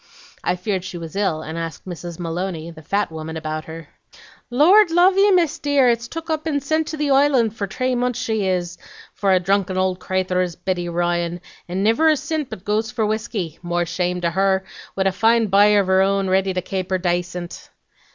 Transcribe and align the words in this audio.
I 0.43 0.55
feared 0.55 0.83
she 0.83 0.97
was 0.97 1.15
ill, 1.15 1.43
and 1.43 1.59
asked 1.59 1.85
Mrs. 1.85 2.17
Maloney, 2.17 2.71
the 2.71 2.81
fat 2.81 3.11
woman, 3.11 3.37
about 3.37 3.65
her. 3.65 3.87
"'Lord 4.49 4.89
love 4.89 5.15
ye, 5.15 5.29
Miss 5.29 5.59
dear, 5.59 5.89
it's 5.91 6.07
tuk 6.07 6.27
up 6.31 6.47
and 6.47 6.63
sint 6.63 6.87
to 6.87 6.97
the 6.97 7.11
Island 7.11 7.55
for 7.55 7.67
tree 7.67 7.93
months 7.93 8.17
she 8.19 8.47
is; 8.47 8.79
for 9.13 9.31
a 9.31 9.39
drunken 9.39 9.77
ould 9.77 9.99
crayther 9.99 10.41
is 10.41 10.55
Biddy 10.55 10.89
Ryan, 10.89 11.39
and 11.69 11.83
niver 11.83 12.09
a 12.09 12.17
cint 12.17 12.49
but 12.49 12.65
goes 12.65 12.89
for 12.89 13.05
whiskey, 13.05 13.59
more 13.61 13.85
shame 13.85 14.21
to 14.21 14.31
her, 14.31 14.65
wid 14.95 15.05
a 15.05 15.11
fine 15.11 15.45
bye 15.45 15.75
av 15.77 15.85
her 15.85 16.01
own 16.01 16.27
ready 16.31 16.51
to 16.51 16.63
kape 16.63 16.89
her 16.89 16.97
daycint.' 16.97 17.69